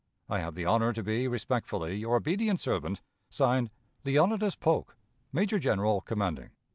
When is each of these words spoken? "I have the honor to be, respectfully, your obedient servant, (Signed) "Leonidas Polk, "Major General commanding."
"I 0.27 0.39
have 0.39 0.55
the 0.55 0.65
honor 0.65 0.93
to 0.93 1.03
be, 1.03 1.27
respectfully, 1.27 1.95
your 1.97 2.15
obedient 2.15 2.59
servant, 2.59 3.03
(Signed) 3.29 3.69
"Leonidas 4.03 4.55
Polk, 4.55 4.97
"Major 5.31 5.59
General 5.59 6.01
commanding." 6.01 6.49